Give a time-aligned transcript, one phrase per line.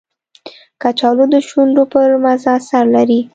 [0.81, 3.21] کچالو د شونډو پر مزه اثر لري